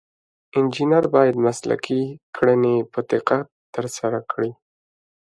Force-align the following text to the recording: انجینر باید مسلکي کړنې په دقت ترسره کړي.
انجینر 0.57 1.03
باید 1.15 1.41
مسلکي 1.45 2.01
کړنې 2.35 2.75
په 2.91 2.99
دقت 3.11 3.45
ترسره 3.75 4.19
کړي. 4.31 4.51